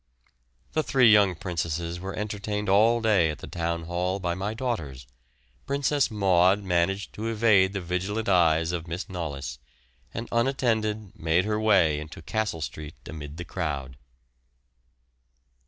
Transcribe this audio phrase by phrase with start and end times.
[0.71, 5.05] The three young princesses were entertained all day at the Town Hall by my daughters.
[5.67, 9.59] Princess Maud managed to evade the vigilant eyes of Miss Knollys,
[10.11, 13.95] and unattended made her way into Castle Street amid the crowd.